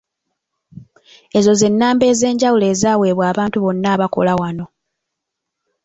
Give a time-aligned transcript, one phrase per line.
[1.37, 4.65] Ezo ze nnamba ez'enjawulo ezaweebwa abantu bonna abakola wano.